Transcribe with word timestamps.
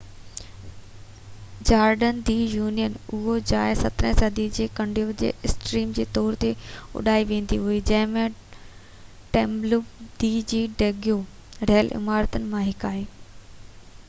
Jordan 1.69 2.21
دي 2.29 2.35
يونين 2.53 2.93
اهو 3.17 3.33
جاءِ 3.51 3.73
17 3.81 4.15
صدي 4.21 4.45
جي 4.57 4.65
ڪنوينٽ 4.79 5.19
جي 5.23 5.29
ايٽريم 5.49 5.91
جي 5.99 6.05
طور 6.17 6.37
تي 6.45 6.49
اڏي 7.01 7.17
ويئي 7.27 7.51
هئي 7.51 7.77
جنهن 7.91 8.23
۾ 8.37 8.63
ٽيمپلو 9.37 9.79
دي 10.25 10.31
سان 10.53 10.79
ڊيگو 10.79 11.19
رهيل 11.73 11.93
عمارتن 12.01 12.49
مان 12.55 12.65
هڪ 12.71 12.89
آهي 12.93 13.05